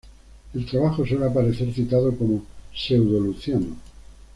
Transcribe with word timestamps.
El 0.55 0.65
trabajo 0.65 1.05
suele 1.05 1.25
aparecer 1.27 1.71
citado 1.75 2.11
como 2.17 2.41
"Pseudo-Luciano". 2.73 3.75